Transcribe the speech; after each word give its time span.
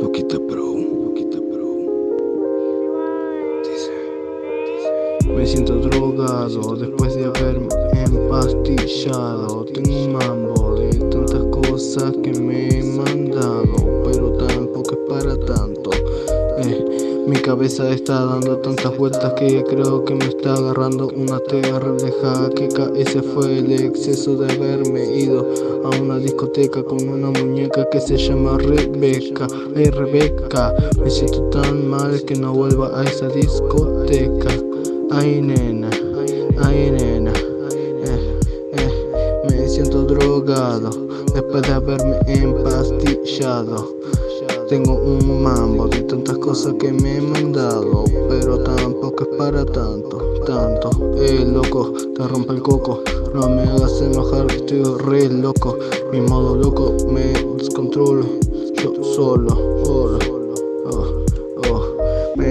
Loquita 0.00 0.38
Pro, 0.38 0.76
Loquita 0.76 1.38
Pro. 1.38 1.68
Dice, 3.64 3.92
me 5.34 5.46
siento 5.46 5.76
drogado 5.76 6.76
después 6.76 7.14
de 7.14 7.24
haberme 7.24 7.68
empastillado. 7.92 9.64
Tengo 9.64 10.04
un 10.04 10.12
mambo 10.12 10.74
de 10.76 10.90
tantas 11.10 11.44
cosas 11.46 12.12
que 12.22 12.32
me 12.32 12.68
he 12.68 12.82
mandado, 12.82 14.02
pero 14.04 14.32
mi 17.26 17.36
cabeza 17.40 17.90
está 17.90 18.24
dando 18.24 18.58
tantas 18.58 18.96
vueltas 18.96 19.32
que 19.34 19.64
creo 19.64 20.04
que 20.04 20.14
me 20.14 20.26
está 20.26 20.54
agarrando 20.54 21.08
una 21.08 21.40
terrible 21.40 22.14
jaqueca. 22.22 22.92
Ese 22.94 23.20
fue 23.20 23.58
el 23.58 23.72
exceso 23.72 24.36
de 24.36 24.52
haberme 24.52 25.04
ido 25.16 25.44
a 25.84 26.00
una 26.00 26.18
discoteca 26.18 26.84
con 26.84 27.08
una 27.08 27.30
muñeca 27.30 27.88
que 27.90 28.00
se 28.00 28.16
llama 28.16 28.58
Rebeca. 28.58 29.48
Hey 29.74 29.90
Rebeca, 29.90 30.72
me 31.02 31.10
siento 31.10 31.42
tan 31.50 31.88
mal 31.88 32.22
que 32.24 32.36
no 32.36 32.52
vuelva 32.52 33.00
a 33.00 33.02
esa 33.02 33.28
discoteca. 33.28 34.50
Ay 35.10 35.40
nena, 35.40 35.90
ay 36.62 36.90
nena, 36.92 37.32
eh, 37.32 38.38
eh, 38.72 39.42
me 39.50 39.68
siento 39.68 40.02
drogado 40.04 40.90
después 41.34 41.62
de 41.62 41.72
haberme 41.72 42.18
empastillado. 42.26 43.96
Tengo 44.68 44.94
un 44.94 45.44
mambo 45.44 45.86
de 45.86 46.00
tantas 46.00 46.38
cosas 46.38 46.74
que 46.80 46.92
me 46.92 47.18
he 47.18 47.20
mandado, 47.20 48.02
pero 48.28 48.58
tampoco 48.64 49.22
es 49.22 49.36
para 49.38 49.64
tanto, 49.64 50.18
tanto. 50.44 50.90
Eh, 51.16 51.44
loco, 51.46 51.92
te 52.16 52.26
rompe 52.26 52.54
el 52.54 52.62
coco, 52.62 53.00
no 53.32 53.48
me 53.48 53.62
hagas 53.62 54.00
enojar, 54.00 54.50
estoy 54.50 54.82
re 55.04 55.28
loco. 55.28 55.78
Mi 56.10 56.20
modo 56.20 56.56
loco 56.56 56.96
me 57.08 57.32
descontrolo, 57.56 58.26
yo 58.82 59.04
solo, 59.04 59.56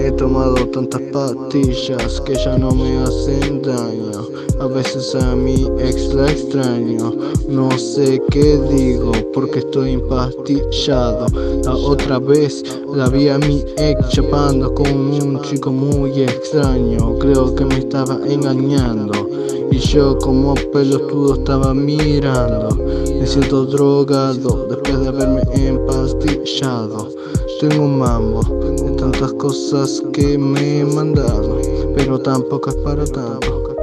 he 0.06 0.12
tomado 0.12 0.54
tantas 0.68 1.00
pastillas 1.12 2.20
que 2.20 2.34
ya 2.34 2.56
no 2.56 2.70
me 2.70 2.98
hacen 2.98 3.60
daño. 3.60 4.28
A 4.60 4.66
veces 4.66 5.14
a 5.16 5.34
mi 5.34 5.66
ex 5.80 6.14
la 6.14 6.30
extraño, 6.30 7.12
no 7.48 7.76
sé 7.76 8.22
qué 8.30 8.56
digo 8.70 9.10
porque 9.34 9.58
estoy 9.58 9.94
empastillado. 9.94 11.26
La 11.64 11.74
otra 11.74 12.20
vez 12.20 12.62
la 12.94 13.08
vi 13.08 13.28
a 13.28 13.38
mi 13.38 13.64
ex 13.78 14.08
chapando 14.10 14.72
con 14.74 14.86
un 14.86 15.42
chico 15.42 15.72
muy 15.72 16.22
extraño, 16.22 17.18
creo 17.18 17.54
que 17.54 17.64
me 17.64 17.78
estaba 17.78 18.18
engañando. 18.26 19.28
Y 19.72 19.78
yo 19.78 20.16
como 20.18 20.54
pelotudo 20.72 21.34
estaba 21.34 21.74
mirando, 21.74 22.68
me 22.76 23.26
siento 23.26 23.66
drogado 23.66 24.68
después 24.70 25.00
de 25.00 25.08
haberme 25.08 25.42
empastillado. 25.52 27.08
Tengo 27.58 27.84
un 27.84 27.98
mambo 27.98 28.42
de 28.42 28.90
tantas 28.96 29.32
cosas 29.32 30.02
que 30.12 30.36
me 30.36 30.80
he 30.80 30.84
mandado, 30.84 31.58
pero 31.94 32.18
tampoco 32.18 32.68
es 32.68 32.76
para 32.76 33.06
tanto. 33.06 33.74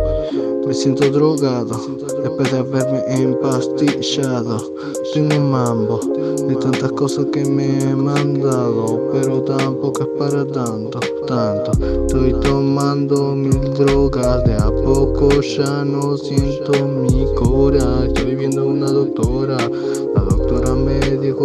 Me 0.67 0.73
siento 0.75 1.09
drogado 1.09 1.81
después 2.21 2.51
de 2.51 2.59
haberme 2.59 3.03
empastillado. 3.07 4.73
Tengo 5.13 5.35
un 5.37 5.49
mambo 5.49 5.99
de 6.47 6.55
tantas 6.55 6.91
cosas 6.91 7.25
que 7.33 7.43
me 7.45 7.79
he 7.79 7.95
mandado, 7.95 9.09
pero 9.11 9.41
tampoco 9.41 10.03
es 10.03 10.09
para 10.19 10.45
tanto, 10.45 10.99
tanto. 11.25 11.71
Estoy 12.05 12.33
tomando 12.41 13.35
mil 13.35 13.73
drogas, 13.73 14.43
de 14.43 14.53
a 14.53 14.69
poco 14.83 15.41
ya 15.41 15.83
no 15.83 16.15
siento 16.15 16.73
mi 16.87 17.25
cora. 17.33 18.05
Estoy 18.05 18.35
viendo 18.35 18.65
una 18.67 18.91
doctora, 18.91 19.57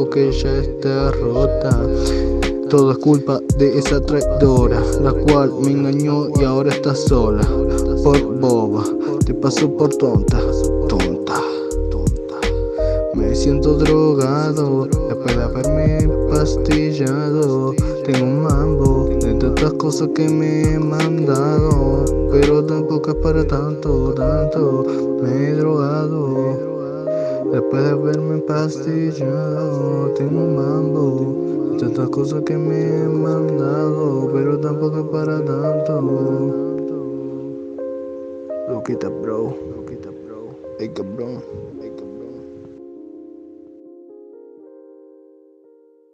que 0.06 0.30
ya 0.30 0.56
está 0.58 1.10
rota. 1.10 1.70
Todo 2.70 2.92
es 2.92 2.98
culpa 2.98 3.40
de 3.58 3.78
esa 3.78 4.00
traidora, 4.00 4.80
la 5.02 5.12
cual 5.12 5.52
me 5.60 5.72
engañó 5.72 6.28
y 6.38 6.44
ahora 6.44 6.70
está 6.70 6.94
sola. 6.94 7.42
Por 8.04 8.20
boba, 8.38 8.84
te 9.24 9.34
paso 9.34 9.68
por 9.76 9.94
tonta, 9.96 10.38
tonta, 10.88 11.40
tonta. 11.90 12.36
Me 13.14 13.34
siento 13.34 13.74
drogado 13.74 14.86
después 14.86 15.36
de 15.36 15.42
haberme 15.42 16.08
pastillado. 16.30 17.74
Tengo 18.04 18.24
un 18.24 18.42
mambo 18.42 19.08
de 19.20 19.34
tantas 19.34 19.72
cosas 19.74 20.08
que 20.14 20.28
me 20.28 20.74
he 20.74 20.78
mandado, 20.78 22.04
pero 22.30 22.64
tampoco 22.64 23.10
es 23.10 23.16
para 23.16 23.46
tanto, 23.46 24.14
tanto. 24.14 24.84
Me 25.22 25.48
he 25.48 25.52
drogado 25.54 25.97
después 27.52 27.82
de 27.84 27.90
haberme 27.90 28.38
pastillado. 28.38 30.12
Tengo 30.14 30.40
un 30.40 30.56
mambo. 30.56 31.76
Tantas 31.78 32.08
cosas 32.10 32.42
que 32.42 32.56
me 32.56 33.02
he 33.02 33.08
mandado, 33.08 34.30
pero 34.32 34.58
tampoco 34.58 35.10
para 35.10 35.38
tanto. 35.44 36.00
Loquita, 38.68 39.08
bro. 39.08 39.54
Loquita, 39.76 40.10
bro. 40.10 40.56
Hey, 40.78 40.90
cabrón. 40.94 41.42